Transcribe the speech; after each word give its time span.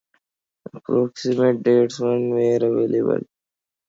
"Approximate 0.73 1.61
Dates 1.61 1.99
given 1.99 2.31
where 2.31 2.55
available" 2.65 3.21